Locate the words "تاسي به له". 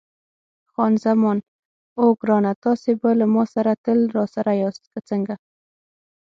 2.63-3.25